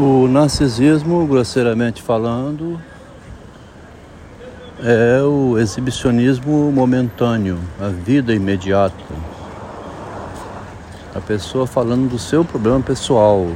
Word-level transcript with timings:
O 0.00 0.28
narcisismo, 0.28 1.26
grosseiramente 1.26 2.00
falando, 2.00 2.80
é 4.80 5.20
o 5.22 5.58
exibicionismo 5.58 6.70
momentâneo, 6.70 7.58
a 7.80 7.88
vida 7.88 8.32
imediata. 8.32 8.94
A 11.12 11.20
pessoa 11.20 11.66
falando 11.66 12.10
do 12.10 12.16
seu 12.16 12.44
problema 12.44 12.80
pessoal, 12.80 13.50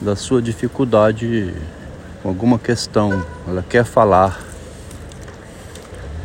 da 0.00 0.14
sua 0.14 0.40
dificuldade 0.40 1.52
com 2.22 2.28
alguma 2.28 2.56
questão, 2.56 3.20
ela 3.48 3.64
quer 3.68 3.84
falar, 3.84 4.40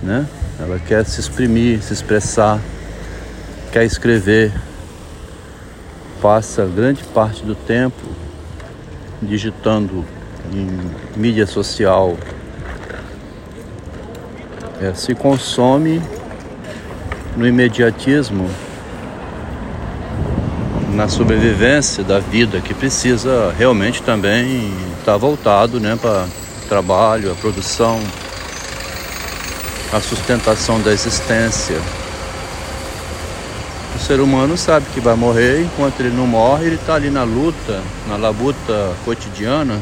né? 0.04 0.28
Ela 0.60 0.78
quer 0.78 1.04
se 1.08 1.20
exprimir, 1.20 1.82
se 1.82 1.92
expressar, 1.92 2.62
quer 3.72 3.84
escrever. 3.84 4.54
Passa 6.22 6.66
grande 6.66 7.04
parte 7.04 7.44
do 7.44 7.56
tempo 7.56 8.27
digitando 9.21 10.05
em 10.53 11.20
mídia 11.20 11.45
social. 11.45 12.17
É, 14.81 14.94
se 14.94 15.16
consome 15.16 16.02
no 17.35 17.48
imediatismo, 17.48 18.49
na 20.94 21.08
sobrevivência 21.08 22.03
da 22.03 22.20
vida, 22.20 22.59
que 22.61 22.73
precisa 22.73 23.53
realmente 23.58 24.02
também 24.02 24.72
estar 24.99 25.13
tá 25.13 25.17
voltado 25.17 25.80
né, 25.80 25.97
para 25.99 26.25
trabalho, 26.67 27.31
a 27.31 27.36
produção, 27.36 27.99
a 29.94 29.99
sustentação 29.99 30.81
da 30.81 30.91
existência. 30.91 31.77
O 33.96 34.00
ser 34.00 34.20
humano 34.20 34.58
sabe 34.58 34.86
que 34.94 35.00
vai 35.00 35.16
morrer, 35.16 35.64
enquanto 35.64 36.00
ele 36.00 36.16
não 36.16 36.28
morre, 36.28 36.66
ele 36.66 36.76
está 36.76 36.95
ali 36.95 37.09
na 37.09 37.23
luta, 37.23 37.82
na 38.08 38.16
labuta 38.16 38.95
cotidiana. 39.04 39.80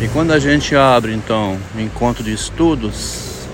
E 0.00 0.08
quando 0.08 0.32
a 0.32 0.38
gente 0.38 0.74
abre 0.74 1.12
então 1.14 1.58
um 1.74 1.80
encontro 1.80 2.22
de 2.22 2.32
estudos, 2.32 3.46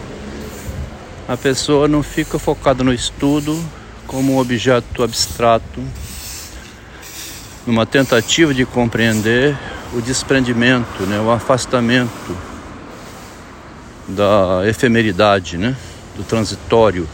a 1.29 1.37
pessoa 1.37 1.89
não 1.89 2.03
fica 2.03 2.39
focada 2.39 2.83
no 2.83 2.93
estudo 2.93 3.59
como 4.07 4.35
um 4.35 4.39
objeto 4.39 5.03
abstrato, 5.03 5.83
numa 7.67 7.87
tentativa 7.87 8.53
de 8.53 8.65
compreender 8.65 9.57
o 9.93 10.01
desprendimento, 10.01 11.05
né, 11.05 11.21
o 11.21 11.31
afastamento 11.31 12.37
da 14.09 14.63
efemeridade, 14.67 15.57
né, 15.57 15.77
do 16.17 16.25
transitório 16.25 17.09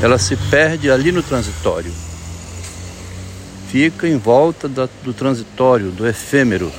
ela 0.00 0.18
se 0.18 0.36
perde 0.36 0.90
ali 0.90 1.10
no 1.10 1.22
transitório. 1.22 1.92
Fica 3.68 4.08
em 4.08 4.16
volta 4.16 4.68
da, 4.68 4.88
do 5.02 5.12
transitório, 5.12 5.90
do 5.90 6.06
efêmero. 6.06 6.72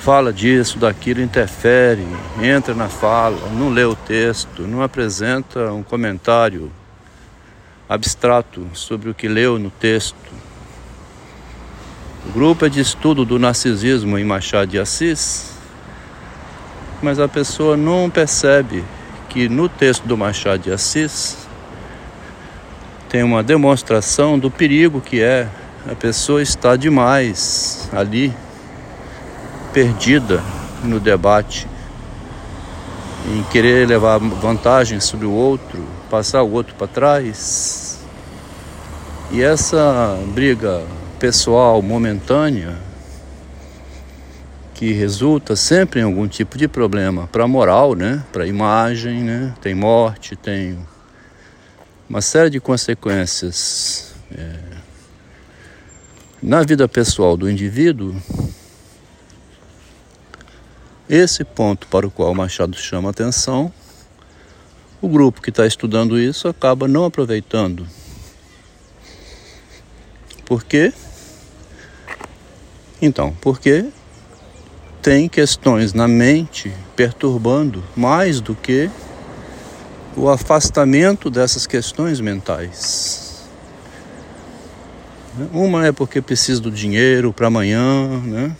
Fala 0.00 0.32
disso, 0.32 0.78
daquilo, 0.78 1.20
interfere, 1.20 2.04
entra 2.42 2.74
na 2.74 2.88
fala, 2.88 3.38
não 3.50 3.68
lê 3.68 3.84
o 3.84 3.94
texto, 3.94 4.62
não 4.62 4.82
apresenta 4.82 5.72
um 5.72 5.82
comentário 5.82 6.72
abstrato 7.88 8.66
sobre 8.72 9.10
o 9.10 9.14
que 9.14 9.28
leu 9.28 9.58
no 9.58 9.70
texto. 9.70 10.16
O 12.26 12.32
grupo 12.32 12.64
é 12.64 12.68
de 12.68 12.80
estudo 12.80 13.24
do 13.24 13.38
narcisismo 13.38 14.18
em 14.18 14.24
Machado 14.24 14.70
de 14.70 14.78
Assis, 14.78 15.52
mas 17.00 17.20
a 17.20 17.28
pessoa 17.28 17.76
não 17.76 18.10
percebe 18.10 18.82
que 19.28 19.48
no 19.48 19.68
texto 19.68 20.04
do 20.04 20.16
Machado 20.16 20.64
de 20.64 20.72
Assis 20.72 21.41
tem 23.12 23.22
uma 23.22 23.42
demonstração 23.42 24.38
do 24.38 24.50
perigo 24.50 24.98
que 24.98 25.20
é 25.20 25.46
a 25.86 25.94
pessoa 25.94 26.40
estar 26.40 26.76
demais 26.76 27.86
ali, 27.92 28.32
perdida 29.70 30.42
no 30.82 30.98
debate, 30.98 31.68
em 33.36 33.42
querer 33.52 33.86
levar 33.86 34.16
vantagem 34.18 34.98
sobre 34.98 35.26
o 35.26 35.30
outro, 35.30 35.84
passar 36.08 36.42
o 36.42 36.52
outro 36.52 36.74
para 36.74 36.86
trás. 36.86 38.00
E 39.30 39.42
essa 39.42 40.18
briga 40.28 40.82
pessoal 41.18 41.82
momentânea 41.82 42.78
que 44.72 44.90
resulta 44.92 45.54
sempre 45.54 46.00
em 46.00 46.04
algum 46.04 46.26
tipo 46.26 46.56
de 46.56 46.66
problema 46.66 47.28
para 47.30 47.44
a 47.44 47.48
moral, 47.48 47.94
né? 47.94 48.24
Para 48.32 48.44
a 48.44 48.46
imagem, 48.46 49.22
né? 49.22 49.52
Tem 49.60 49.74
morte, 49.74 50.34
tem 50.34 50.78
uma 52.12 52.20
série 52.20 52.50
de 52.50 52.60
consequências 52.60 54.12
é, 54.36 54.58
na 56.42 56.62
vida 56.62 56.86
pessoal 56.86 57.38
do 57.38 57.50
indivíduo, 57.50 58.14
esse 61.08 61.42
ponto 61.42 61.86
para 61.86 62.06
o 62.06 62.10
qual 62.10 62.34
Machado 62.34 62.76
chama 62.76 63.08
atenção, 63.08 63.72
o 65.00 65.08
grupo 65.08 65.40
que 65.40 65.48
está 65.48 65.66
estudando 65.66 66.20
isso 66.20 66.48
acaba 66.48 66.86
não 66.86 67.06
aproveitando. 67.06 67.86
Por 70.44 70.64
quê? 70.64 70.92
Então, 73.00 73.34
porque 73.40 73.86
tem 75.00 75.30
questões 75.30 75.94
na 75.94 76.06
mente 76.06 76.70
perturbando 76.94 77.82
mais 77.96 78.38
do 78.38 78.54
que 78.54 78.90
o 80.16 80.28
afastamento 80.28 81.30
dessas 81.30 81.66
questões 81.66 82.20
mentais. 82.20 83.42
Uma 85.52 85.86
é 85.86 85.92
porque 85.92 86.20
precisa 86.20 86.60
do 86.60 86.70
dinheiro 86.70 87.32
para 87.32 87.46
amanhã, 87.46 88.20
né? 88.20 88.54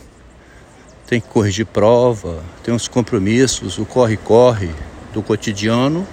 tem 1.05 1.21
que 1.21 1.27
corrigir 1.27 1.65
prova, 1.65 2.43
tem 2.63 2.73
os 2.73 2.87
compromissos, 2.87 3.77
o 3.77 3.85
corre-corre 3.85 4.71
do 5.13 5.21
cotidiano, 5.21 6.07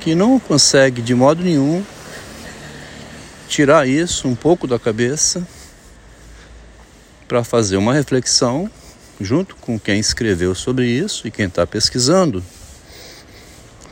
que 0.00 0.14
não 0.14 0.38
consegue 0.38 1.02
de 1.02 1.14
modo 1.14 1.42
nenhum 1.42 1.84
tirar 3.48 3.86
isso 3.86 4.26
um 4.26 4.34
pouco 4.34 4.66
da 4.66 4.78
cabeça 4.78 5.46
para 7.28 7.44
fazer 7.44 7.76
uma 7.76 7.92
reflexão 7.92 8.70
junto 9.20 9.54
com 9.56 9.78
quem 9.78 10.00
escreveu 10.00 10.54
sobre 10.54 10.86
isso 10.86 11.26
e 11.26 11.30
quem 11.30 11.46
está 11.46 11.66
pesquisando 11.66 12.42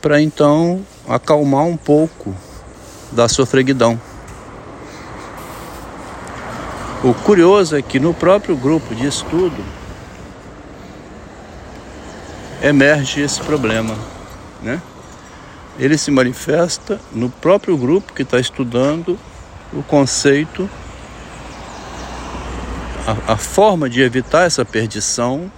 para 0.05 0.21
então 0.21 0.85
acalmar 1.09 1.63
um 1.63 1.75
pouco 1.75 2.35
da 3.11 3.27
sofreguidão. 3.27 3.99
O 7.03 7.11
curioso 7.11 7.75
é 7.75 7.81
que 7.81 7.99
no 7.99 8.13
próprio 8.13 8.55
grupo 8.55 8.93
de 8.93 9.07
estudo 9.07 9.65
emerge 12.61 13.21
esse 13.21 13.41
problema, 13.41 13.95
né? 14.61 14.79
Ele 15.79 15.97
se 15.97 16.11
manifesta 16.11 17.01
no 17.11 17.27
próprio 17.27 17.75
grupo 17.75 18.13
que 18.13 18.21
está 18.21 18.39
estudando 18.39 19.17
o 19.73 19.81
conceito, 19.81 20.69
a, 23.07 23.33
a 23.33 23.37
forma 23.37 23.89
de 23.89 24.03
evitar 24.03 24.45
essa 24.45 24.63
perdição, 24.63 25.51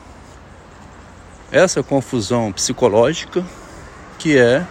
essa 1.51 1.83
confusão 1.83 2.53
psicológica 2.53 3.43
que 4.17 4.37
é 4.37 4.65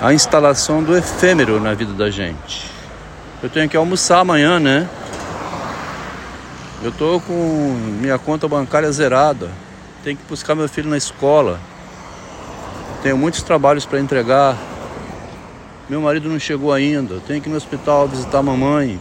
a 0.00 0.12
instalação 0.12 0.82
do 0.82 0.96
efêmero 0.96 1.60
na 1.60 1.74
vida 1.74 1.92
da 1.92 2.10
gente. 2.10 2.70
Eu 3.42 3.48
tenho 3.48 3.68
que 3.68 3.76
almoçar 3.76 4.20
amanhã, 4.20 4.58
né? 4.58 4.88
Eu 6.82 6.92
tô 6.92 7.20
com 7.20 7.76
minha 8.00 8.18
conta 8.18 8.48
bancária 8.48 8.90
zerada. 8.90 9.50
Tenho 10.02 10.16
que 10.16 10.24
buscar 10.28 10.54
meu 10.54 10.68
filho 10.68 10.88
na 10.88 10.96
escola. 10.96 11.60
Tenho 13.02 13.16
muitos 13.18 13.42
trabalhos 13.42 13.84
para 13.84 14.00
entregar. 14.00 14.56
Meu 15.88 16.00
marido 16.00 16.28
não 16.28 16.38
chegou 16.38 16.72
ainda. 16.72 17.20
Tenho 17.26 17.40
que 17.40 17.48
ir 17.48 17.50
no 17.50 17.56
hospital 17.56 18.08
visitar 18.08 18.38
a 18.38 18.42
mamãe. 18.42 19.00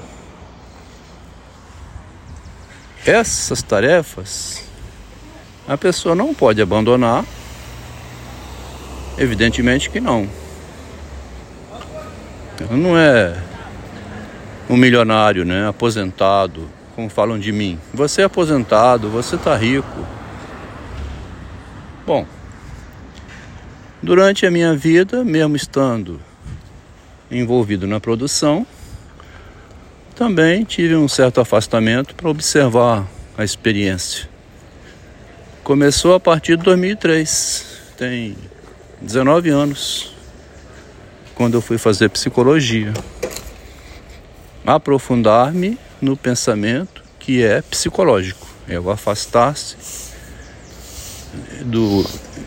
Essas 3.05 3.61
tarefas 3.61 4.63
a 5.69 5.77
pessoa 5.77 6.15
não 6.15 6.33
pode 6.33 6.59
abandonar 6.59 7.23
Evidentemente 9.19 9.89
que 9.89 9.99
não. 9.99 10.29
Não 12.71 12.97
é 12.97 13.37
um 14.69 14.77
milionário, 14.77 15.43
né? 15.43 15.67
Aposentado, 15.67 16.69
como 16.95 17.09
falam 17.09 17.37
de 17.37 17.51
mim. 17.51 17.77
Você 17.93 18.21
é 18.21 18.25
aposentado, 18.25 19.09
você 19.09 19.35
está 19.35 19.57
rico. 19.57 20.07
Bom, 22.05 22.25
durante 24.01 24.45
a 24.45 24.51
minha 24.51 24.73
vida, 24.73 25.25
mesmo 25.25 25.57
estando 25.57 26.21
envolvido 27.29 27.85
na 27.85 27.99
produção, 27.99 28.65
também 30.15 30.63
tive 30.63 30.95
um 30.95 31.09
certo 31.09 31.41
afastamento 31.41 32.15
para 32.15 32.29
observar 32.29 33.05
a 33.37 33.43
experiência. 33.43 34.29
Começou 35.63 36.13
a 36.13 36.19
partir 36.19 36.57
de 36.57 36.63
2003. 36.63 37.65
Tem 37.97 38.35
19 39.01 39.49
anos, 39.49 40.11
quando 41.33 41.53
eu 41.53 41.61
fui 41.61 41.77
fazer 41.77 42.09
psicologia. 42.09 42.93
aprofundar-me 44.65 45.79
no 46.01 46.15
pensamento 46.15 47.01
que 47.17 47.41
é 47.41 47.61
psicológico, 47.61 48.45
é 48.67 48.79
o 48.79 48.91
afastar-se 48.91 49.77
do 51.61 52.05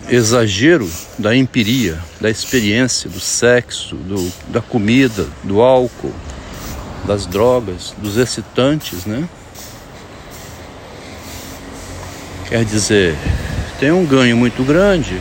exagero 0.09 0.89
da 1.19 1.35
empiria, 1.35 1.99
da 2.21 2.29
experiência, 2.29 3.09
do 3.09 3.19
sexo, 3.19 3.97
do, 3.97 4.33
da 4.49 4.61
comida, 4.61 5.27
do 5.43 5.61
álcool, 5.61 6.13
das 7.07 7.27
drogas, 7.27 7.95
dos 7.99 8.17
excitantes, 8.19 9.07
né? 9.07 9.29
Quer 12.49 12.65
dizer, 12.65 13.17
tem 13.81 13.91
um 13.91 14.05
ganho 14.05 14.37
muito 14.37 14.63
grande 14.63 15.19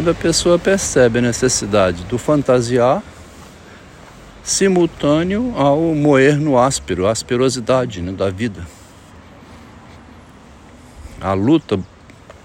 quando 0.00 0.12
a 0.12 0.14
pessoa 0.14 0.58
percebe 0.58 1.18
a 1.18 1.22
necessidade 1.22 2.04
do 2.04 2.16
fantasiar 2.16 3.02
simultâneo 4.42 5.52
ao 5.54 5.94
moer 5.94 6.38
no 6.38 6.58
áspero, 6.58 7.06
a 7.06 7.10
asperosidade 7.10 8.00
né, 8.00 8.10
da 8.10 8.30
vida. 8.30 8.66
A 11.20 11.34
luta, 11.34 11.78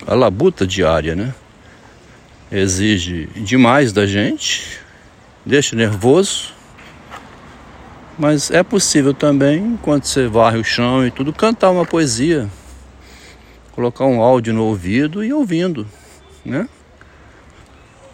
a 0.06 0.14
labuta 0.14 0.68
diária, 0.68 1.16
né? 1.16 1.34
Exige 2.52 3.28
demais 3.38 3.94
da 3.94 4.06
gente, 4.06 4.78
deixa 5.46 5.78
nervoso, 5.78 6.54
mas 8.20 8.52
é 8.52 8.64
possível 8.64 9.14
também, 9.14 9.64
enquanto 9.64 10.10
você 10.10 10.28
varre 10.28 10.58
o 10.58 10.64
chão 10.64 11.08
e 11.08 11.10
tudo, 11.10 11.32
cantar 11.32 11.72
uma 11.72 11.86
poesia, 11.86 12.50
colocar 13.72 14.04
um 14.04 14.20
áudio 14.20 14.54
no 14.54 14.66
ouvido 14.66 15.24
e 15.24 15.32
ouvindo, 15.32 15.88
né? 16.44 16.68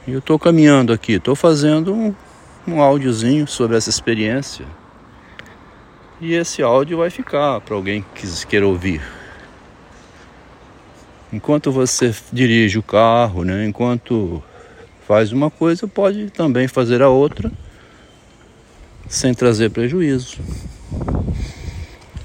E 0.07 0.13
eu 0.13 0.19
estou 0.19 0.39
caminhando 0.39 0.91
aqui, 0.91 1.13
estou 1.13 1.35
fazendo 1.35 1.93
um, 1.93 2.15
um 2.67 2.81
áudiozinho 2.81 3.47
sobre 3.47 3.77
essa 3.77 3.89
experiência. 3.89 4.65
E 6.19 6.33
esse 6.33 6.63
áudio 6.63 6.97
vai 6.97 7.11
ficar 7.11 7.61
para 7.61 7.75
alguém 7.75 8.03
que 8.15 8.27
queira 8.47 8.67
ouvir. 8.67 9.01
Enquanto 11.31 11.71
você 11.71 12.13
dirige 12.33 12.79
o 12.79 12.83
carro, 12.83 13.43
né? 13.43 13.65
enquanto 13.65 14.43
faz 15.07 15.31
uma 15.31 15.51
coisa, 15.51 15.87
pode 15.87 16.31
também 16.31 16.67
fazer 16.67 17.01
a 17.03 17.09
outra 17.09 17.51
sem 19.07 19.33
trazer 19.33 19.69
prejuízo. 19.69 20.39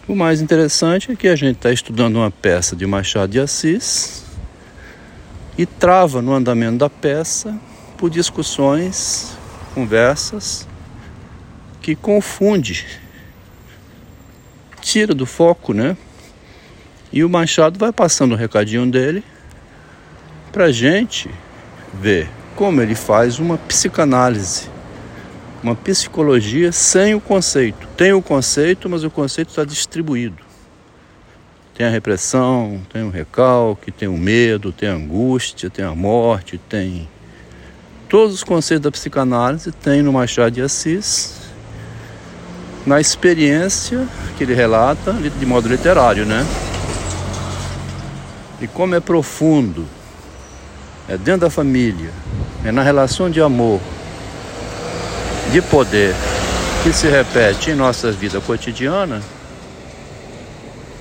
O 0.09 0.15
mais 0.15 0.41
interessante 0.41 1.13
é 1.13 1.17
que 1.17 1.29
a 1.29 1.37
gente 1.37 1.57
está 1.57 1.71
estudando 1.71 2.17
uma 2.17 2.31
peça 2.31 2.75
de 2.75 2.87
Machado 2.87 3.33
de 3.33 3.41
Assis 3.41 4.26
e 5.59 5.65
trava 5.65 6.21
no 6.21 6.33
andamento 6.33 6.79
da 6.79 6.91
peça 6.91 7.59
por 7.97 8.11
discussões, 8.11 9.37
conversas 9.75 10.69
que 11.81 11.95
confunde, 11.95 12.85
tira 14.81 15.15
do 15.15 15.25
foco, 15.25 15.73
né? 15.73 15.97
E 17.13 17.25
o 17.25 17.29
Machado 17.29 17.79
vai 17.79 17.93
passando 17.93 18.33
o 18.33 18.37
recadinho 18.37 18.91
dele 18.91 19.25
para 20.53 20.71
gente 20.73 21.31
ver 21.95 22.29
como 22.55 22.81
ele 22.81 22.95
faz 22.95 23.39
uma 23.39 23.59
psicanálise, 23.59 24.69
uma 25.63 25.75
psicologia 25.75 26.73
sem 26.73 27.15
o 27.15 27.21
conceito. 27.21 27.87
Tem 27.97 28.13
o 28.13 28.23
conceito, 28.23 28.89
mas 28.89 29.05
o 29.05 29.11
conceito 29.11 29.51
está 29.51 29.65
distribuído. 29.65 30.46
Tem 31.77 31.87
a 31.87 31.91
repressão, 31.91 32.81
tem 32.91 33.03
o 33.03 33.11
recalque, 33.11 33.93
tem 33.93 34.09
o 34.09 34.17
medo, 34.17 34.73
tem 34.73 34.89
a 34.89 34.95
angústia, 34.95 35.69
tem 35.69 35.85
a 35.85 35.95
morte, 35.95 36.57
tem 36.57 37.07
todos 38.09 38.35
os 38.35 38.45
conceitos 38.45 38.85
da 38.85 38.91
psicanálise 38.91 39.71
tem 39.73 40.01
no 40.01 40.13
Machado 40.13 40.53
de 40.53 40.63
Assis, 40.63 41.35
na 42.87 43.01
experiência 43.01 44.07
que 44.39 44.45
ele 44.45 44.55
relata 44.55 45.13
de 45.13 45.45
modo 45.45 45.69
literário, 45.69 46.25
né? 46.25 46.47
E 48.61 48.67
como 48.67 48.95
é 48.95 49.01
profundo, 49.01 49.85
é 51.07 51.19
dentro 51.19 51.43
da 51.43 51.51
família, 51.51 52.11
é 52.65 52.73
na 52.73 52.83
relação 52.83 53.29
de 53.29 53.41
amor, 53.43 53.81
de 55.53 55.61
poder 55.61 56.15
que 56.83 56.91
se 56.93 57.07
repete 57.07 57.71
em 57.71 57.75
nossa 57.75 58.11
vida 58.13 58.41
cotidiana, 58.41 59.21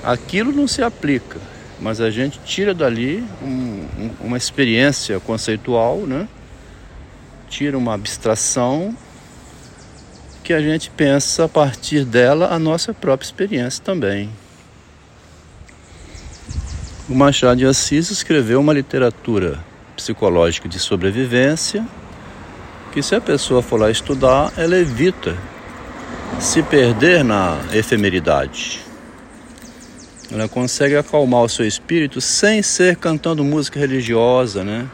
aquilo 0.05 0.51
não 0.51 0.67
se 0.67 0.83
aplica, 0.83 1.39
mas 1.79 1.99
a 1.99 2.09
gente 2.09 2.39
tira 2.45 2.73
dali 2.73 3.23
um, 3.41 3.47
um, 3.47 4.11
uma 4.21 4.37
experiência 4.37 5.19
conceitual, 5.19 5.99
né? 5.99 6.27
tira 7.49 7.77
uma 7.77 7.93
abstração 7.93 8.95
que 10.43 10.53
a 10.53 10.61
gente 10.61 10.89
pensa 10.91 11.45
a 11.45 11.49
partir 11.49 12.05
dela 12.05 12.53
a 12.53 12.59
nossa 12.59 12.93
própria 12.93 13.25
experiência 13.25 13.83
também. 13.83 14.29
O 17.09 17.15
Machado 17.15 17.57
de 17.57 17.65
Assis 17.65 18.11
escreveu 18.11 18.59
uma 18.59 18.73
literatura 18.73 19.59
psicológica 19.95 20.67
de 20.67 20.79
sobrevivência 20.79 21.85
que 22.91 23.01
se 23.01 23.15
a 23.15 23.21
pessoa 23.21 23.61
for 23.61 23.79
lá 23.79 23.91
estudar, 23.91 24.53
ela 24.55 24.77
evita 24.77 25.35
se 26.39 26.63
perder 26.63 27.23
na 27.23 27.59
efemeridade. 27.73 28.84
Ela 30.35 30.47
consegue 30.47 30.95
acalmar 30.95 31.41
o 31.41 31.49
seu 31.49 31.65
espírito 31.65 32.21
sem 32.21 32.61
ser 32.61 32.97
cantando 32.97 33.43
música 33.43 33.79
religiosa, 33.79 34.63
né? 34.63 34.87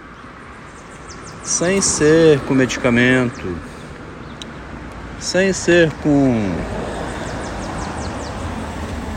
sem 1.44 1.82
ser 1.82 2.40
com 2.42 2.54
medicamento, 2.54 3.58
sem 5.20 5.52
ser 5.52 5.92
com 6.04 6.56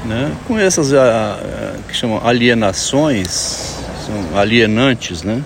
né, 0.07 0.37
com 0.47 0.59
essas 0.59 0.93
a, 0.93 1.35
a, 1.35 1.79
que 1.89 1.95
chamam 1.95 2.27
alienações, 2.27 3.79
são 4.05 4.39
alienantes, 4.39 5.23
né? 5.23 5.43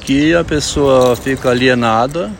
Que 0.00 0.34
a 0.34 0.42
pessoa 0.42 1.14
fica 1.14 1.50
alienada 1.50 2.30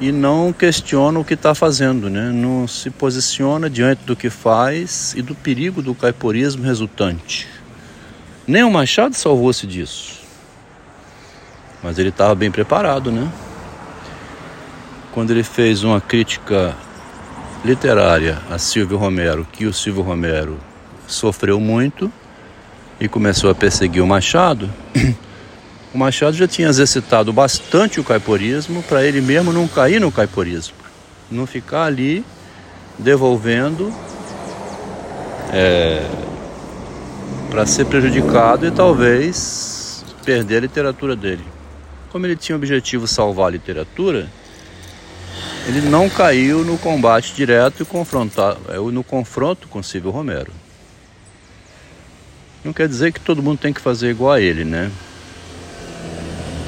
e 0.00 0.12
não 0.12 0.52
questiona 0.52 1.18
o 1.18 1.24
que 1.24 1.34
está 1.34 1.54
fazendo, 1.54 2.08
né? 2.08 2.30
Não 2.30 2.68
se 2.68 2.88
posiciona 2.90 3.68
diante 3.68 4.04
do 4.04 4.14
que 4.14 4.30
faz 4.30 5.12
e 5.16 5.22
do 5.22 5.34
perigo 5.34 5.82
do 5.82 5.94
caiporismo 5.94 6.62
resultante. 6.62 7.48
Nem 8.46 8.62
o 8.62 8.70
Machado 8.70 9.14
salvou-se 9.14 9.66
disso. 9.66 10.20
Mas 11.82 11.98
ele 11.98 12.10
estava 12.10 12.34
bem 12.34 12.50
preparado, 12.50 13.10
né? 13.10 13.30
Quando 15.12 15.32
ele 15.32 15.42
fez 15.42 15.82
uma 15.82 16.00
crítica 16.00 16.76
literária 17.64 18.38
a 18.50 18.56
Silvio 18.56 18.96
Romero, 18.96 19.46
que 19.52 19.66
o 19.66 19.72
Silvio 19.72 20.02
Romero 20.02 20.58
sofreu 21.06 21.58
muito 21.58 22.10
e 23.00 23.08
começou 23.08 23.50
a 23.50 23.54
perseguir 23.54 24.02
o 24.02 24.06
Machado, 24.06 24.70
o 25.92 25.98
Machado 25.98 26.36
já 26.36 26.46
tinha 26.46 26.68
exercitado 26.68 27.32
bastante 27.32 27.98
o 27.98 28.04
caiporismo 28.04 28.82
para 28.82 29.04
ele 29.04 29.20
mesmo 29.20 29.52
não 29.52 29.66
cair 29.66 30.00
no 30.00 30.12
caiporismo, 30.12 30.74
não 31.30 31.46
ficar 31.46 31.84
ali 31.84 32.24
devolvendo 32.98 33.92
é, 35.52 36.06
para 37.50 37.64
ser 37.64 37.86
prejudicado 37.86 38.66
e 38.66 38.70
talvez 38.70 40.04
perder 40.24 40.58
a 40.58 40.60
literatura 40.60 41.16
dele. 41.16 41.44
Como 42.10 42.26
ele 42.26 42.36
tinha 42.36 42.56
o 42.56 42.58
objetivo 42.58 43.06
salvar 43.06 43.48
a 43.48 43.50
literatura, 43.50 44.28
ele 45.66 45.82
não 45.82 46.08
caiu 46.08 46.64
no 46.64 46.76
combate 46.78 47.34
direto 47.34 47.82
e 47.82 47.86
confrontar, 47.86 48.56
é, 48.68 48.76
no 48.76 49.04
confronto 49.04 49.68
com 49.68 49.82
Silvio 49.82 50.10
Romero. 50.10 50.52
Não 52.64 52.72
quer 52.72 52.88
dizer 52.88 53.12
que 53.12 53.20
todo 53.20 53.42
mundo 53.42 53.58
tem 53.58 53.72
que 53.72 53.80
fazer 53.80 54.10
igual 54.10 54.32
a 54.32 54.40
ele, 54.40 54.64
né? 54.64 54.90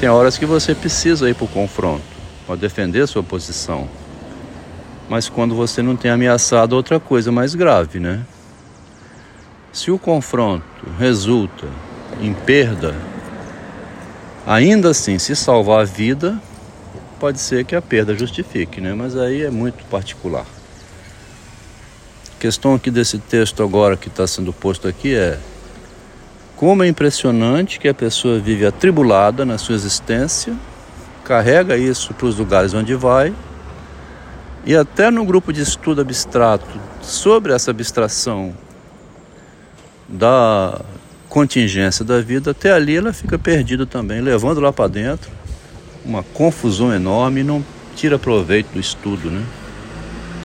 Tem 0.01 0.09
horas 0.09 0.37
que 0.39 0.47
você 0.47 0.75
precisa 0.75 1.29
ir 1.29 1.35
para 1.35 1.45
o 1.45 1.49
confronto, 1.49 2.03
para 2.47 2.57
defender 2.57 3.07
sua 3.07 3.23
posição. 3.23 3.89
Mas 5.09 5.29
quando 5.29 5.55
você 5.55 5.83
não 5.83 5.95
tem 5.95 6.11
ameaçado 6.11 6.75
outra 6.75 6.99
coisa 6.99 7.31
mais 7.31 7.55
grave, 7.55 8.01
né? 8.01 8.25
Se 9.73 9.91
o 9.91 9.99
confronto 9.99 10.65
resulta 10.99 11.69
em 12.21 12.33
perda 12.33 12.97
Ainda 14.47 14.91
assim, 14.91 15.19
se 15.19 15.37
salvar 15.37 15.83
a 15.83 15.85
vida, 15.85 16.41
pode 17.19 17.39
ser 17.39 17.65
que 17.65 17.77
a 17.77 17.83
perda 17.83 18.17
justifique, 18.17 18.81
né? 18.81 18.95
Mas 18.95 19.17
aí 19.17 19.43
é 19.43 19.51
muito 19.51 19.85
particular. 19.85 20.47
A 22.37 22.41
questão 22.41 22.75
aqui 22.75 22.91
desse 22.91 23.19
texto 23.19 23.63
agora 23.63 23.97
que 23.97 24.09
está 24.09 24.27
sendo 24.27 24.53
posto 24.53 24.89
aqui 24.89 25.15
é 25.15 25.39
como 26.61 26.83
é 26.83 26.89
impressionante 26.89 27.81
que 27.81 27.89
a 27.89 27.95
pessoa 27.95 28.39
vive 28.39 28.67
atribulada 28.67 29.47
na 29.47 29.57
sua 29.57 29.75
existência, 29.75 30.55
carrega 31.25 31.75
isso 31.75 32.13
para 32.13 32.27
os 32.27 32.37
lugares 32.37 32.75
onde 32.75 32.95
vai, 32.95 33.33
e 34.67 34.77
até 34.77 35.11
no 35.11 35.25
grupo 35.25 35.55
de 35.55 35.63
estudo 35.63 36.03
abstrato 36.03 36.69
sobre 37.01 37.55
essa 37.55 37.71
abstração 37.71 38.53
da 40.07 40.83
contingência 41.31 42.05
da 42.05 42.21
vida, 42.21 42.51
até 42.51 42.71
ali 42.71 42.95
ela 42.95 43.15
fica 43.15 43.39
perdida 43.39 43.87
também, 43.87 44.21
levando 44.21 44.61
lá 44.61 44.71
para 44.71 44.87
dentro 44.87 45.31
uma 46.05 46.23
confusão 46.23 46.93
enorme 46.93 47.41
e 47.41 47.45
não 47.45 47.65
tira 47.97 48.19
proveito 48.19 48.75
do 48.75 48.81
estudo, 48.81 49.31
né? 49.31 49.43